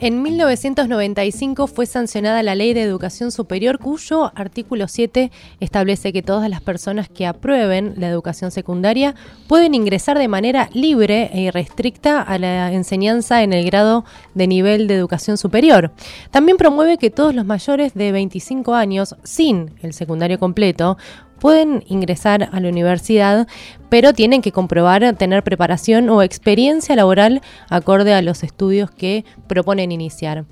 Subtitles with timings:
[0.00, 6.48] En 1995 fue sancionada la Ley de Educación Superior cuyo artículo 7 establece que todas
[6.48, 9.16] las personas que aprueben la educación secundaria
[9.48, 14.86] pueden ingresar de manera libre e irrestricta a la enseñanza en el grado de nivel
[14.86, 15.90] de educación superior.
[16.30, 20.96] También promueve que todos los mayores de 25 años sin el secundario completo
[21.38, 23.46] pueden ingresar a la universidad,
[23.88, 29.92] pero tienen que comprobar tener preparación o experiencia laboral acorde a los estudios que proponen
[29.92, 30.44] iniciar.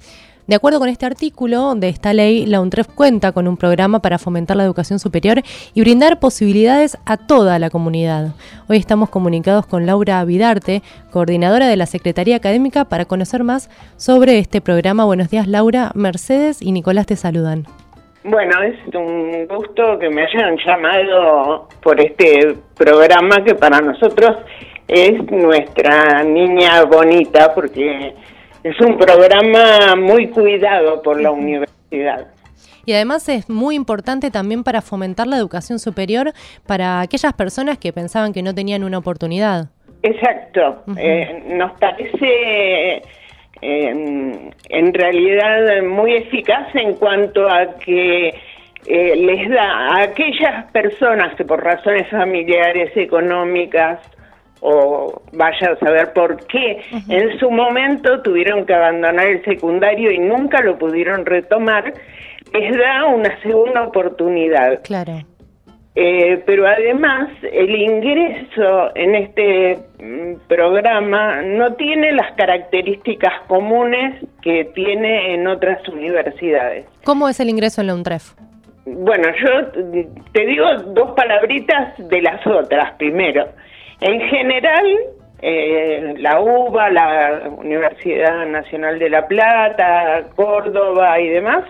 [0.47, 4.19] De acuerdo con este artículo de esta ley, la UNTREF cuenta con un programa para
[4.19, 5.43] fomentar la educación superior
[5.75, 8.33] y brindar posibilidades a toda la comunidad.
[8.69, 14.39] Hoy estamos comunicados con Laura Vidarte, coordinadora de la Secretaría Académica, para conocer más sobre
[14.39, 15.05] este programa.
[15.05, 15.91] Buenos días, Laura.
[15.97, 17.67] Mercedes y Nicolás te saludan.
[18.29, 24.39] Bueno, es un gusto que me hayan llamado por este programa que para nosotros
[24.89, 28.15] es nuestra niña bonita porque
[28.65, 32.27] es un programa muy cuidado por la universidad.
[32.85, 36.33] Y además es muy importante también para fomentar la educación superior
[36.67, 39.69] para aquellas personas que pensaban que no tenían una oportunidad.
[40.03, 40.83] Exacto.
[40.97, 43.03] Eh, nos parece
[43.61, 48.35] en realidad muy eficaz en cuanto a que
[48.87, 53.99] eh, les da a aquellas personas que por razones familiares, económicas
[54.61, 60.19] o vaya a saber por qué, en su momento tuvieron que abandonar el secundario y
[60.19, 61.93] nunca lo pudieron retomar,
[62.53, 64.83] les da una segunda oportunidad.
[64.83, 65.19] Claro.
[65.99, 74.67] Eh, pero además el ingreso en este mm, programa no tiene las características comunes que
[74.75, 76.85] tiene en otras universidades.
[77.03, 78.35] ¿Cómo es el ingreso en la UNTREF?
[78.85, 79.69] Bueno, yo
[80.33, 83.49] te digo dos palabritas de las otras primero.
[84.01, 84.87] En general,
[85.41, 91.65] eh, la UBA, la Universidad Nacional de La Plata, Córdoba y demás,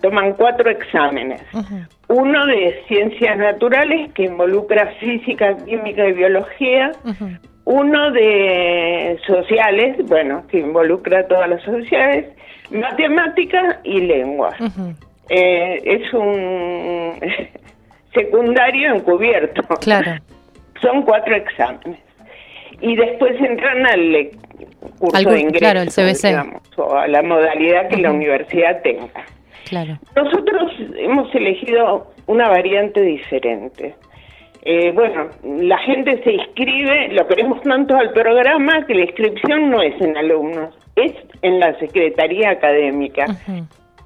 [0.00, 1.42] toman cuatro exámenes.
[2.08, 6.92] Uno de ciencias naturales que involucra física, química y biología.
[7.64, 12.26] Uno de sociales, bueno, que involucra todas las sociedades.
[12.70, 14.54] Matemática y lengua.
[15.28, 17.20] Eh, es un
[18.14, 19.62] secundario encubierto.
[19.80, 20.12] Claro.
[20.80, 22.00] Son cuatro exámenes.
[22.80, 24.30] Y después entran al
[24.98, 26.76] curso de ingreso, claro, el CBC.
[26.76, 29.24] o a la modalidad que la universidad tenga.
[30.16, 33.94] Nosotros hemos elegido una variante diferente.
[34.62, 39.80] Eh, bueno, la gente se inscribe, lo queremos tanto al programa que la inscripción no
[39.80, 41.12] es en alumnos, es
[41.42, 43.26] en la Secretaría Académica.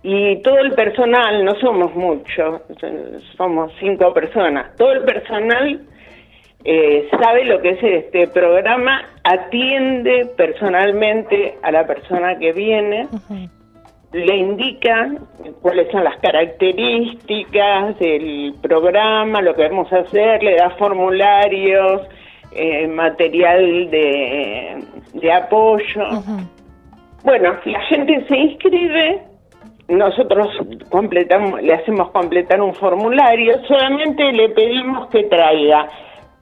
[0.02, 2.60] Y todo el personal, no somos muchos,
[3.36, 5.80] somos cinco personas, todo el personal
[6.64, 13.08] eh, sabe lo que es este programa, atiende personalmente a la persona que viene
[14.12, 15.18] le indican
[15.62, 22.02] cuáles son las características del programa, lo que vamos a hacer, le da formularios,
[22.52, 24.84] eh, material de,
[25.14, 26.04] de apoyo.
[27.24, 29.22] Bueno, la gente se inscribe,
[29.88, 30.48] nosotros
[30.90, 35.88] completamos, le hacemos completar un formulario, solamente le pedimos que traiga,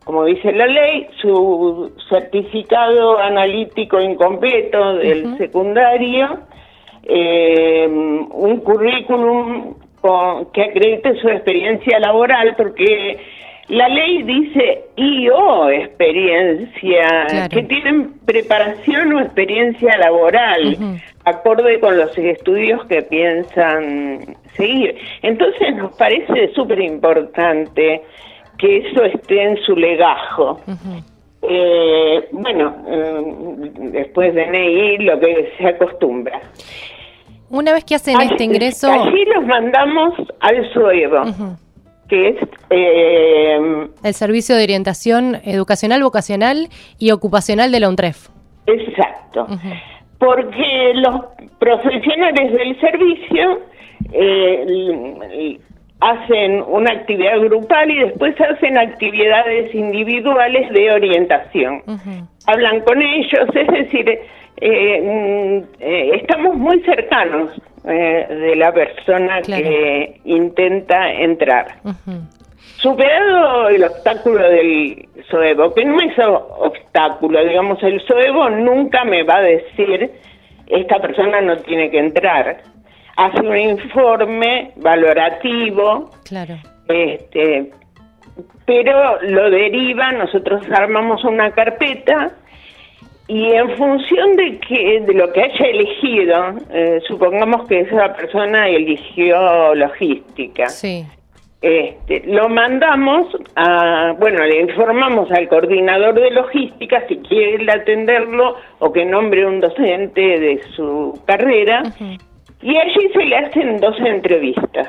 [0.05, 6.41] como dice la ley, su certificado analítico incompleto del secundario,
[7.05, 9.75] eh, un currículum
[10.53, 13.19] que acredite su experiencia laboral, porque
[13.69, 20.77] la ley dice y o experiencia, que tienen preparación o experiencia laboral,
[21.25, 24.97] acorde con los estudios que piensan seguir.
[25.23, 28.03] Entonces nos parece súper importante
[28.59, 30.61] que eso esté en su legajo.
[31.43, 36.41] Eh, bueno, eh, después de NEI lo que se acostumbra.
[37.49, 38.91] Una vez que hacen este ingreso...
[38.91, 41.57] Allí los mandamos al SUEVO,
[42.09, 42.37] que es...
[42.71, 46.69] Eh, el Servicio de Orientación Educacional, Vocacional
[46.99, 48.29] y Ocupacional de la UNTREF.
[48.67, 49.47] Exacto.
[50.19, 51.23] Porque los
[51.59, 53.61] profesionales del servicio
[54.13, 55.59] eh,
[56.01, 61.83] hacen una actividad grupal y después hacen actividades individuales de orientación.
[62.47, 64.19] Hablan con ellos, es decir,
[64.63, 67.51] eh, mm, eh, estamos muy cercanos
[67.85, 71.67] eh, de la persona que intenta entrar.
[72.77, 79.37] Superado el obstáculo del SOEBO, que no es obstáculo, digamos, el SOEBO nunca me va
[79.37, 80.11] a decir
[80.67, 82.59] esta persona no tiene que entrar
[83.21, 86.57] hace un informe valorativo, claro.
[86.89, 87.71] este,
[88.65, 92.33] pero lo deriva, nosotros armamos una carpeta
[93.29, 98.69] y en función de que de lo que haya elegido, eh, supongamos que esa persona
[98.69, 100.69] eligió logística.
[100.69, 101.05] Sí.
[101.63, 108.91] Este, lo mandamos a, bueno, le informamos al coordinador de logística si quiere atenderlo o
[108.91, 111.83] que nombre un docente de su carrera.
[112.63, 114.89] Y allí se le hacen dos entrevistas.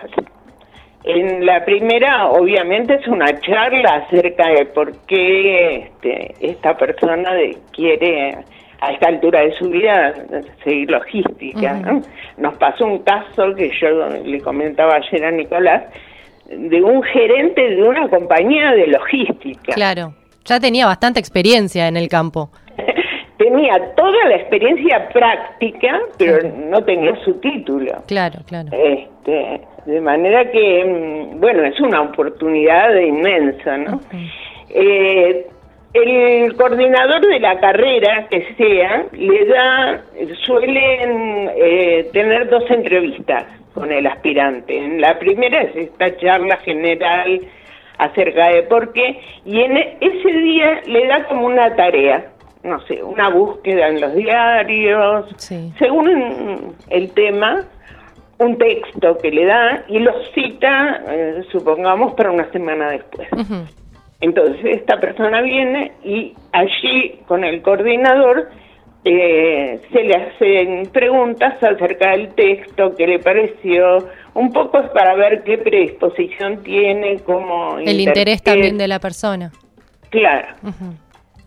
[1.04, 7.32] En la primera, obviamente, es una charla acerca de por qué este, esta persona
[7.72, 8.38] quiere
[8.82, 10.14] a esta altura de su vida
[10.64, 12.02] seguir logística.
[12.38, 15.84] Nos pasó un caso que yo le comentaba ayer a Nicolás,
[16.48, 19.74] de un gerente de una compañía de logística.
[19.74, 20.14] Claro,
[20.44, 22.50] ya tenía bastante experiencia en el campo.
[23.42, 27.92] Tenía toda la experiencia práctica, pero no tenía su título.
[28.08, 28.70] Claro, claro.
[28.72, 34.00] Este, de manera que, mm, bueno, es una oportunidad inmensa, ¿no?
[34.70, 35.48] eh,
[35.94, 40.02] el coordinador de la carrera que sea le da
[40.46, 47.42] suelen eh, tener dos entrevistas con el aspirante en la primera es esta charla general
[47.98, 52.32] acerca de por qué y en ese día le da como una tarea
[52.64, 55.26] no sé una búsqueda en los diarios.
[55.78, 57.66] Según el tema
[58.42, 63.28] un texto que le da y lo cita eh, supongamos para una semana después.
[64.20, 68.50] Entonces esta persona viene y allí con el coordinador
[69.04, 75.16] eh, se le hacen preguntas acerca del texto, qué le pareció, un poco es para
[75.16, 77.80] ver qué predisposición tiene, cómo...
[77.80, 79.52] El interés también de la persona.
[80.10, 80.48] Claro.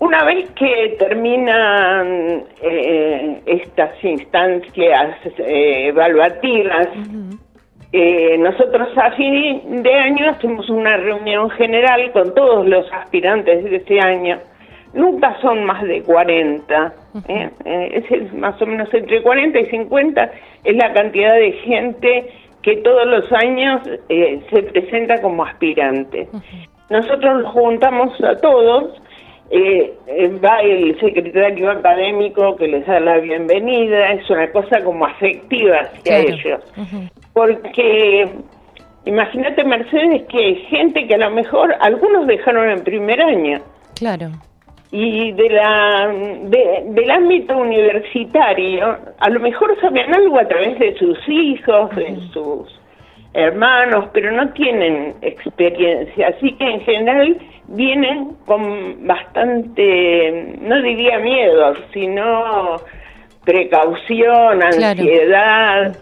[0.00, 6.88] Una vez que terminan eh, estas instancias eh, evaluativas,
[7.92, 13.76] eh, nosotros a fin de año hacemos una reunión general con todos los aspirantes de
[13.76, 14.40] ese año.
[14.94, 16.94] Nunca son más de 40,
[17.28, 17.50] ¿eh?
[17.64, 20.30] Eh, es más o menos entre 40 y 50
[20.64, 22.32] es la cantidad de gente
[22.62, 26.26] que todos los años se presenta como aspirante.
[26.90, 29.00] Nosotros los juntamos a todos
[29.52, 36.18] va el secretario académico que les da la bienvenida, es una cosa como afectiva hacia
[36.18, 36.60] ellos
[37.34, 38.28] porque
[39.04, 43.58] imagínate Mercedes que hay gente que a lo mejor algunos dejaron en primer año.
[43.96, 44.30] Claro.
[44.90, 46.08] Y de la
[46.84, 52.80] del ámbito universitario, a lo mejor saben algo a través de sus hijos, de sus
[53.34, 57.36] hermanos, pero no tienen experiencia, así que en general
[57.68, 62.76] vienen con bastante, no diría miedo, sino
[63.44, 65.96] precaución, ansiedad.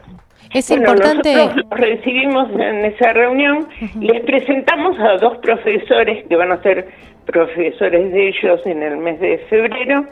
[0.52, 1.34] Es importante.
[1.34, 3.66] Nosotros recibimos en esa reunión,
[3.98, 6.86] les presentamos a dos profesores que van a ser
[7.24, 10.04] profesores de ellos en el mes de febrero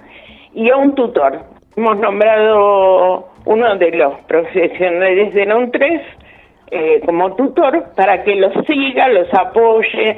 [0.54, 1.44] y a un tutor.
[1.76, 6.02] Hemos nombrado uno de los profesionales de la UNTREF
[6.70, 10.16] eh, como tutor para que los siga, los apoye,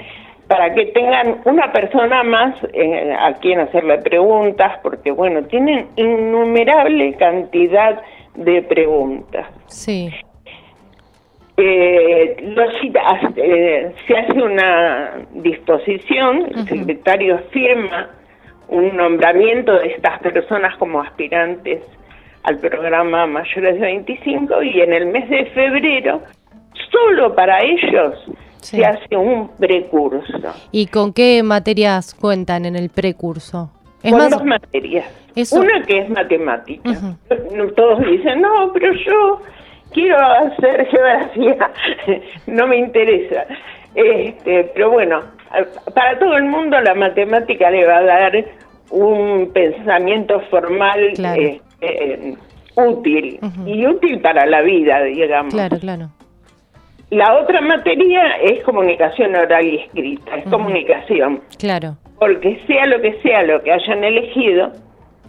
[0.49, 7.14] para que tengan una persona más eh, a quien hacerle preguntas, porque bueno, tienen innumerable
[7.14, 8.02] cantidad
[8.34, 9.46] de preguntas.
[9.66, 10.10] Sí.
[11.56, 12.37] Eh,
[13.37, 18.10] eh, se hace una disposición, el secretario firma
[18.69, 21.82] un nombramiento de estas personas como aspirantes
[22.44, 26.22] al programa mayores de 25 y en el mes de febrero,
[26.91, 28.14] solo para ellos,
[28.60, 30.55] se hace un precurso.
[30.70, 33.70] ¿Y con qué materias cuentan en el precurso?
[34.02, 35.06] con dos materias.
[35.52, 36.91] Una que es matemática.
[37.76, 39.41] Todos dicen, no, pero yo
[39.93, 41.70] quiero hacer geografía,
[42.46, 43.46] no me interesa.
[43.94, 45.20] Este, pero bueno,
[45.94, 48.44] para todo el mundo la matemática le va a dar
[48.91, 52.34] un pensamiento formal eh, eh,
[52.76, 55.55] útil y útil para la vida, digamos.
[55.55, 56.10] Claro, claro.
[57.12, 61.40] La otra materia es comunicación oral y escrita, es comunicación.
[61.58, 64.70] Claro porque sea lo que sea lo que hayan elegido,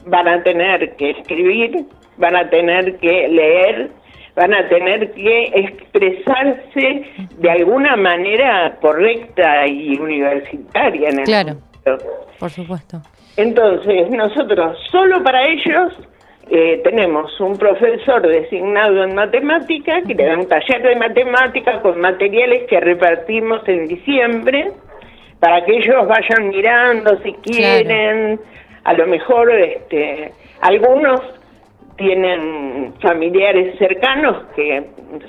[0.05, 1.85] van a tener que escribir,
[2.17, 3.89] van a tener que leer,
[4.35, 7.03] van a tener que expresarse
[7.35, 11.57] de alguna manera correcta y universitaria en el Claro,
[12.37, 13.01] por supuesto.
[13.37, 15.97] Entonces, nosotros solo para ellos
[16.49, 21.99] eh, tenemos un profesor designado en matemática que le da un taller de matemática con
[21.99, 24.71] materiales que repartimos en diciembre
[25.39, 28.39] para que ellos vayan mirando si quieren,
[28.83, 30.31] a lo mejor este,
[30.61, 31.21] algunos
[31.97, 34.83] tienen familiares cercanos que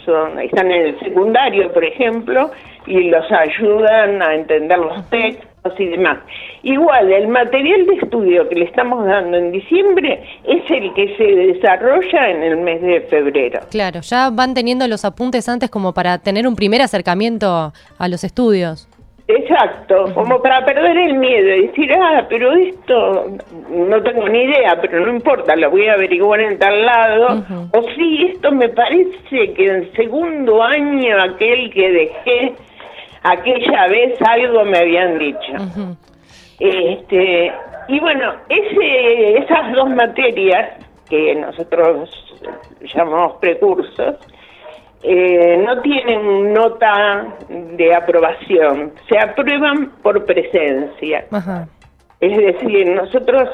[0.04, 2.50] son, están en el secundario, por ejemplo,
[2.86, 6.18] y los ayudan a entender los textos y demás.
[6.62, 11.24] Igual, el material de estudio que le estamos dando en diciembre es el que se
[11.24, 13.60] desarrolla en el mes de febrero.
[13.70, 18.24] Claro, ya van teniendo los apuntes antes como para tener un primer acercamiento a los
[18.24, 18.88] estudios.
[19.26, 23.38] Exacto, como para perder el miedo y decir, ah, pero esto
[23.70, 27.42] no tengo ni idea, pero no importa, lo voy a averiguar en tal lado.
[27.72, 32.52] O sí, esto me parece que en segundo año aquel que dejé,
[33.24, 35.52] aquella vez algo me habían dicho.
[36.60, 37.52] este
[37.88, 40.70] Y bueno, ese, esas dos materias
[41.08, 42.10] que nosotros
[42.94, 44.16] llamamos precursos,
[45.02, 51.26] eh, no tienen nota de aprobación, se aprueban por presencia.
[52.20, 53.48] Es decir, nosotros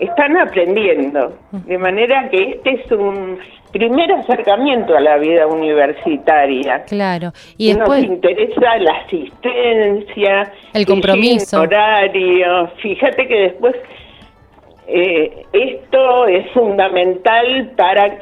[0.00, 3.38] están aprendiendo, de manera que este es un
[3.72, 6.84] primer acercamiento a la vida universitaria.
[6.84, 12.68] Claro, y después nos interesa la asistencia, el compromiso, el horario.
[12.82, 13.76] Fíjate que después
[14.86, 18.18] eh, esto es fundamental para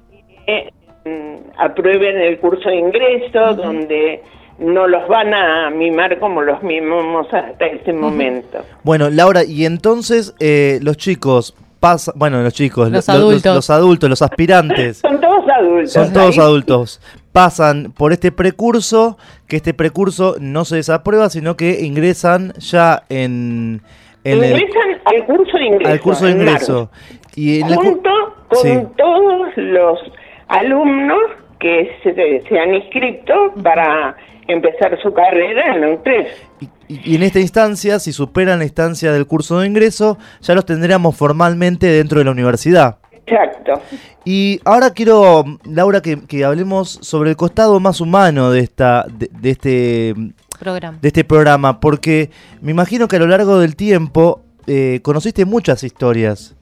[0.46, 0.68] que
[1.04, 4.22] Mm, aprueben el curso de ingreso, donde
[4.58, 8.64] no los van a mimar como los mimamos hasta ese momento.
[8.82, 13.54] Bueno, Laura, y entonces eh, los chicos pasan, bueno, los chicos, los, adultos.
[13.54, 14.98] Los, adultos, los aspirantes.
[15.02, 15.92] Son todos adultos.
[15.92, 17.00] Son todos adultos.
[17.32, 19.18] Pasan por este precurso,
[19.48, 23.82] que este precurso no se desaprueba, sino que ingresan ya en...
[24.22, 25.90] ingresan al curso de ingreso.
[25.90, 26.90] Al curso de ingreso.
[27.34, 28.10] Y Junto
[28.48, 29.98] con todos los
[30.48, 31.22] alumnos
[31.62, 34.16] que se, han inscrito para
[34.48, 36.48] empezar su carrera en la UTES.
[36.88, 41.16] Y, en esta instancia, si superan la instancia del curso de ingreso, ya los tendríamos
[41.16, 42.98] formalmente dentro de la universidad.
[43.24, 43.80] Exacto.
[44.24, 50.14] Y ahora quiero, Laura, que, hablemos sobre el costado más humano de esta, de, este
[50.58, 50.98] programa.
[51.00, 55.84] De este programa, porque me imagino que a lo largo del tiempo eh, conociste muchas
[55.84, 56.56] historias.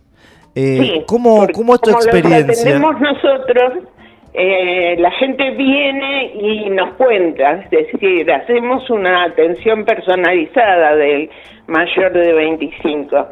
[0.55, 2.79] Eh, sí, ¿cómo, ¿Cómo es tu experiencia?
[2.79, 3.85] nosotros,
[4.33, 11.31] eh, la gente viene y nos cuenta, es decir, hacemos una atención personalizada del
[11.67, 13.29] mayor de 25.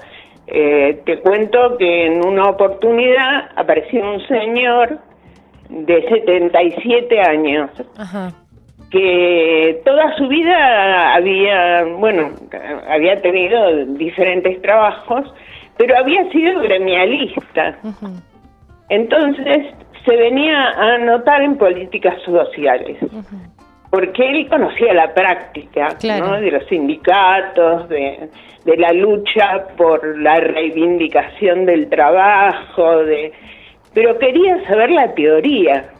[0.49, 4.99] Eh, te cuento que en una oportunidad apareció un señor
[5.69, 7.71] de 77 años.
[8.90, 12.31] que toda su vida había, bueno,
[12.88, 15.31] había tenido diferentes trabajos
[15.78, 17.78] pero había sido gremialista.
[18.90, 19.75] Entonces
[20.09, 22.97] se venía a anotar en políticas sociales,
[23.91, 28.31] porque él conocía la práctica de los sindicatos, de,
[28.65, 33.33] la lucha por la reivindicación del trabajo, de,
[33.95, 35.91] pero quería saber la teoría.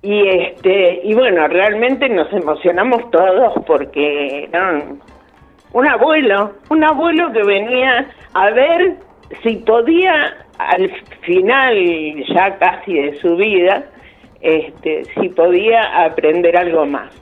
[0.00, 4.48] Y este y bueno, realmente nos emocionamos todos porque
[5.72, 8.96] un abuelo, un abuelo que venía a ver
[9.42, 13.84] si podía al final ya casi de su vida,
[14.40, 17.12] este, si podía aprender algo más.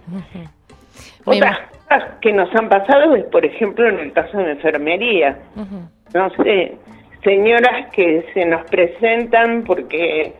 [1.24, 1.58] Otras
[1.88, 5.38] cosas que nos han pasado es, por ejemplo, en el caso de enfermería.
[6.14, 6.76] No sé,
[7.22, 10.32] señoras que se nos presentan porque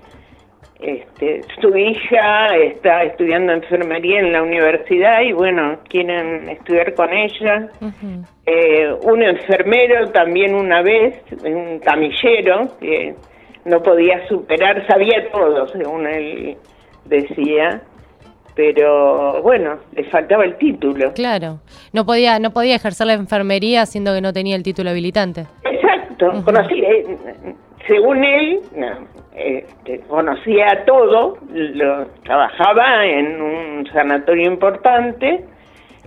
[0.80, 7.68] este, su hija está estudiando enfermería en la universidad y bueno, quieren estudiar con ella.
[8.44, 13.14] Eh, un enfermero también una vez, un camillero, que
[13.64, 16.56] no podía superar, sabía todo, según él
[17.06, 17.80] decía,
[18.54, 21.12] pero bueno, le faltaba el título.
[21.14, 21.60] Claro,
[21.92, 25.46] no podía, no podía ejercer la enfermería siendo que no tenía el título habilitante.
[25.64, 27.16] Exacto, conocí, eh,
[27.86, 28.60] según él,
[29.36, 35.44] este, conocía todo, lo, trabajaba en un sanatorio importante,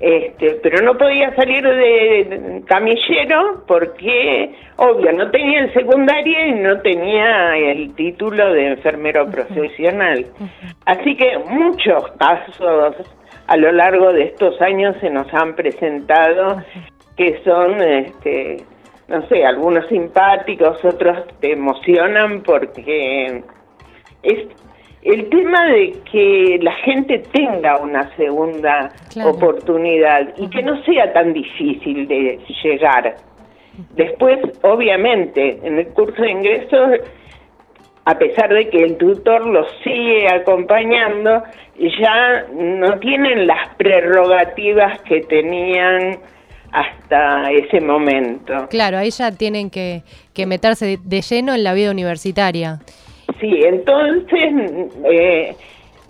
[0.02, 6.82] este, pero no podía salir de camillero porque, obvio, no tenía el secundario y no
[6.82, 10.26] tenía el título de enfermero profesional.
[10.86, 12.96] Así que muchos casos
[13.46, 16.64] a lo largo de estos años se nos han presentado
[17.16, 18.64] que son este,
[19.10, 23.44] no sé, algunos simpáticos, otros te emocionan porque
[24.22, 24.48] es
[25.02, 28.92] el tema de que la gente tenga una segunda
[29.26, 33.16] oportunidad y que no sea tan difícil de llegar.
[33.96, 36.78] Después, obviamente, en el curso de ingreso,
[38.06, 41.44] a pesar de que el tutor los sigue acompañando,
[41.78, 46.20] ya no tienen las prerrogativas que tenían
[46.72, 48.68] hasta ese momento.
[48.70, 52.80] Claro, ahí ya tienen que, que meterse de, lleno en la vida universitaria.
[53.40, 55.56] Sí, entonces, eh,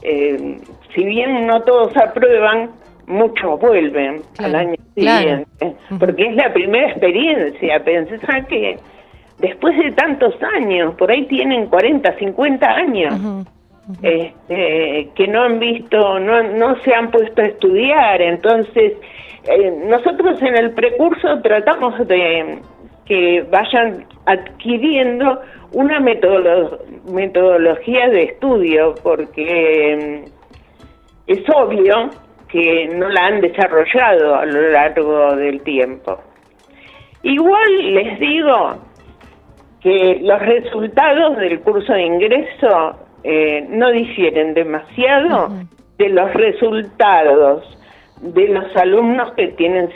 [0.01, 0.57] eh,
[0.95, 2.71] si bien no todos aprueban,
[3.07, 4.75] muchos vuelven al año
[5.99, 7.83] porque es la primera experiencia.
[7.83, 8.77] Pensar que
[9.39, 13.45] después de tantos años, por ahí tienen 40, 50 años,
[14.01, 18.21] este, que no han visto, no, no se han puesto a estudiar.
[18.21, 18.93] Entonces,
[19.46, 22.60] eh, nosotros en el precurso tratamos de
[23.05, 25.41] que vayan adquiriendo
[25.74, 30.29] una metodología de estudio, porque mm,
[31.27, 32.10] es obvio
[32.48, 36.19] que no la han desarrollado a lo largo del tiempo.
[37.24, 38.77] Igual les digo
[39.81, 45.50] que los resultados del curso de ingreso eh, no difieren demasiado
[45.98, 47.78] de los resultados
[48.21, 49.89] de los alumnos que tienen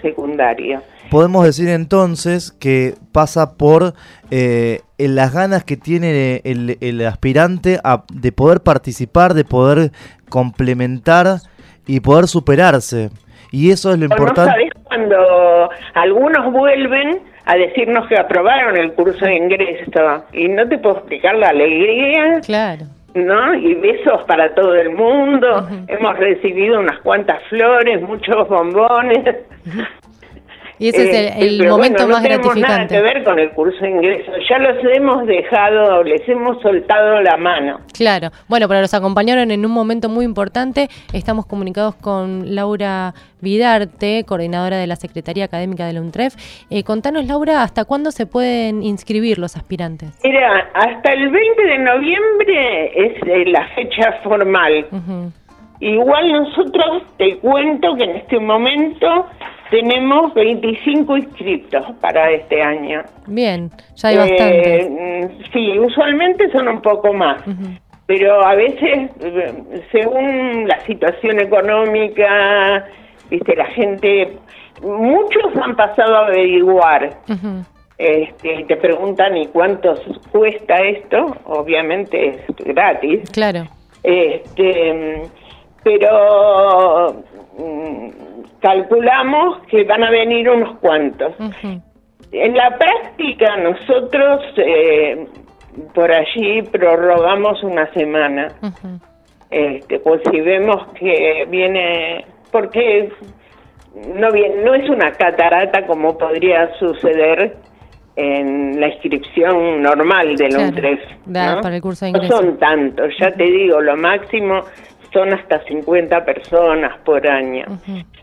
[0.00, 0.82] secundaria.
[1.10, 3.94] Podemos decir entonces que pasa por
[4.30, 7.78] eh, las ganas que tiene el, aspirante
[8.12, 9.90] de poder participar, de poder
[10.28, 11.38] complementar
[11.86, 13.10] y poder superarse.
[13.50, 14.52] Y eso es lo importante.
[14.52, 20.78] ¿Sabes cuando algunos vuelven a decirnos que aprobaron el curso de ingreso y no te
[20.78, 22.40] puedo explicar la alegría.
[22.44, 22.86] Claro.
[23.14, 23.54] ¿No?
[23.54, 25.68] Y besos para todo el mundo.
[25.88, 29.36] Hemos recibido unas cuantas flores, muchos bombones.
[30.80, 32.60] Y ese es el, eh, momento más gratificante.
[32.62, 34.32] No nada que ver con el curso de ingreso.
[34.48, 37.80] Ya los hemos dejado, les hemos soltado la mano.
[37.92, 38.30] Claro.
[38.48, 40.88] Bueno, pero los acompañaron en un momento muy importante.
[41.12, 46.34] Estamos comunicados con Laura Vidarte, coordinadora de la Secretaría Académica de la UNTREF.
[46.70, 50.18] Eh, contanos, Laura, ¿hasta cuándo se pueden inscribir los aspirantes?
[50.24, 54.86] Mira, hasta el 20 de noviembre es eh, la fecha formal.
[55.80, 59.26] Igual nosotros te cuento que en este momento
[59.70, 63.02] tenemos 25 inscritos para este año.
[63.26, 64.88] Bien, ya hay bastante.
[64.90, 67.42] Mm, sí, usualmente son un poco más.
[68.06, 72.84] Pero a veces, eh, según la situación económica,
[73.30, 74.36] viste, la gente,
[74.82, 77.18] muchos han pasado a averiguar.
[77.96, 79.94] Este, te preguntan, ¿y cuánto
[80.32, 81.36] cuesta esto?
[81.44, 83.30] Obviamente es gratis.
[83.30, 83.68] Claro.
[84.02, 85.22] Este,
[85.84, 87.22] pero
[87.58, 88.08] mm,
[88.60, 91.34] calculamos que van a venir unos cuantos.
[92.32, 95.26] En la práctica nosotros eh,
[95.94, 98.48] por allí prorrogamos una semana.
[99.50, 103.10] este, pues si vemos que viene, porque
[104.14, 107.56] no, viene, no es una catarata como podría suceder
[108.16, 111.00] en la inscripción normal de los tres.
[111.26, 111.60] ¿no?
[111.60, 114.62] Para el curso de no son tantos, ya te digo, lo máximo
[115.12, 117.64] son hasta 50 personas por año.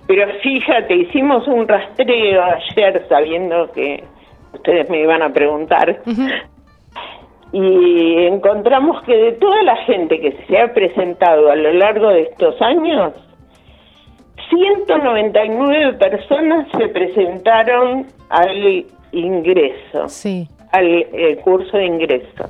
[0.08, 4.04] Pero fíjate, hicimos un rastreo ayer sabiendo que
[4.54, 6.02] ustedes me iban a preguntar.
[7.52, 12.24] Y encontramos que de toda la gente que se ha presentado a lo largo de
[12.24, 13.14] estos años,
[14.50, 20.48] 199 personas se presentaron al ingreso, sí.
[20.72, 21.06] al
[21.44, 22.50] curso de ingreso.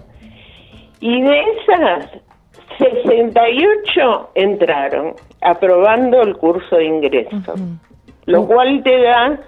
[0.99, 2.11] Y de esas,
[2.77, 7.53] 68 entraron aprobando el curso de ingreso,
[8.25, 9.39] lo cual te da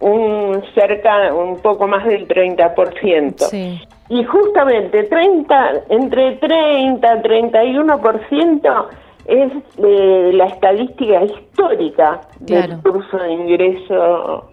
[0.00, 3.80] un cerca, un poco más del 30%.
[4.08, 8.86] Y justamente 30, entre 30 y 31%
[9.26, 14.50] es la estadística histórica del curso de ingreso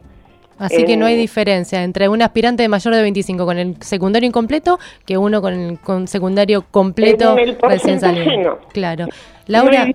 [0.58, 4.28] Así que no hay diferencia entre un aspirante de mayor de 25 con el secundario
[4.28, 8.60] incompleto que uno con el con secundario completo recién salido.
[8.72, 9.08] Claro.
[9.48, 9.88] Laura,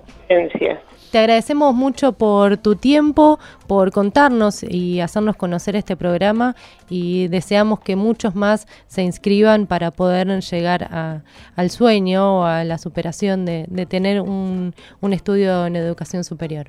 [1.11, 6.55] te agradecemos mucho por tu tiempo, por contarnos y hacernos conocer este programa
[6.87, 11.23] y deseamos que muchos más se inscriban para poder llegar a,
[11.55, 16.67] al sueño o a la superación de, de tener un, un estudio en educación superior.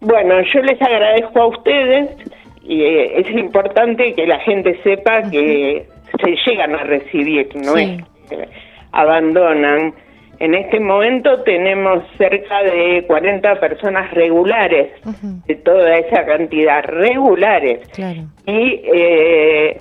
[0.00, 2.10] Bueno, yo les agradezco a ustedes
[2.68, 5.86] y eh, es importante que la gente sepa que
[6.22, 8.48] se llegan a recibir, no es que
[8.92, 9.94] abandonan.
[10.38, 14.92] En este momento tenemos cerca de 40 personas regulares,
[15.46, 17.88] de toda esa cantidad, regulares.
[18.46, 19.80] Y eh,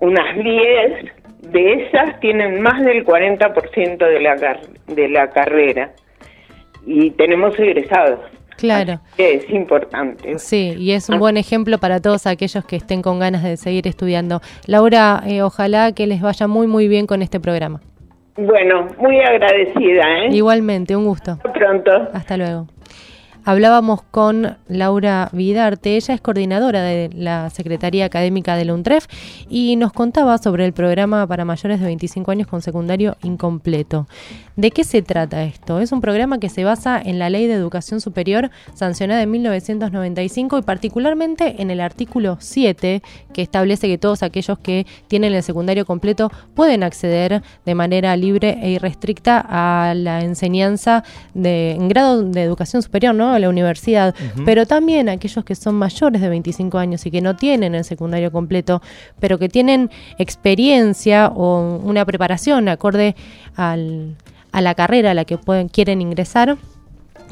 [0.00, 5.92] unas 10 de esas tienen más del 40% de la, de la carrera.
[6.84, 8.20] Y tenemos egresados.
[8.60, 9.00] Claro.
[9.16, 10.38] Es importante.
[10.38, 13.88] Sí, y es un buen ejemplo para todos aquellos que estén con ganas de seguir
[13.88, 14.40] estudiando.
[14.66, 17.80] Laura, eh, ojalá que les vaya muy, muy bien con este programa.
[18.36, 20.24] Bueno, muy agradecida.
[20.24, 20.28] ¿eh?
[20.30, 21.32] Igualmente, un gusto.
[21.32, 21.90] Hasta pronto.
[22.12, 22.66] Hasta luego.
[23.44, 29.06] Hablábamos con Laura Vidarte, ella es coordinadora de la Secretaría Académica de la UNTREF
[29.48, 34.06] y nos contaba sobre el programa para mayores de 25 años con secundario incompleto.
[34.60, 35.80] ¿De qué se trata esto?
[35.80, 40.58] Es un programa que se basa en la Ley de Educación Superior sancionada en 1995
[40.58, 45.86] y particularmente en el artículo 7 que establece que todos aquellos que tienen el secundario
[45.86, 52.42] completo pueden acceder de manera libre e irrestricta a la enseñanza de, en grado de
[52.42, 53.32] educación superior, ¿no?
[53.32, 57.34] A la universidad, pero también aquellos que son mayores de 25 años y que no
[57.34, 58.82] tienen el secundario completo,
[59.20, 63.16] pero que tienen experiencia o una preparación acorde
[63.56, 64.16] al,
[64.52, 66.58] a la carrera a la que pueden, quieren ingresar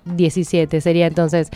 [0.05, 1.49] 17 eh, sería entonces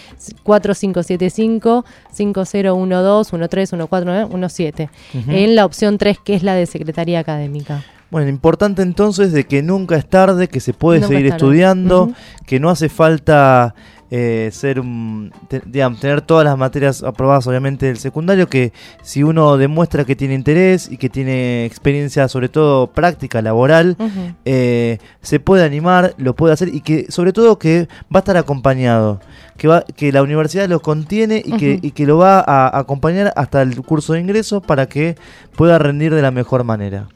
[0.42, 4.90] 4575 5012 1314 17
[5.29, 7.85] en la opción 3 que es la de Secretaría Académica.
[8.11, 12.11] Bueno, importante entonces de que nunca es tarde, que se puede seguir estudiando,
[12.44, 13.75] que no hace falta
[14.11, 14.83] eh, ser
[15.66, 20.35] digamos, tener todas las materias aprobadas obviamente del secundario, que si uno demuestra que tiene
[20.35, 23.96] interés y que tiene experiencia sobre todo práctica, laboral,
[24.44, 28.37] eh, se puede animar, lo puede hacer y que sobre todo que va a estar
[28.37, 29.20] acompañado,
[29.57, 33.33] que, va, que la universidad lo contiene y, que, y que lo va a acompañar
[33.37, 35.16] hasta el curso de ingreso para que
[35.55, 37.09] pueda rendir de la mejor manera.